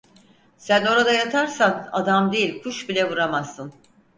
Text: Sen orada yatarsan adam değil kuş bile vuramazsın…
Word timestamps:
Sen 0.57 0.85
orada 0.85 1.11
yatarsan 1.11 1.89
adam 1.91 2.31
değil 2.31 2.63
kuş 2.63 2.89
bile 2.89 3.09
vuramazsın… 3.09 3.73